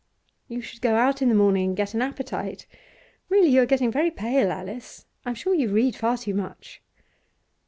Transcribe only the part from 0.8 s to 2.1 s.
go out in the morning and get an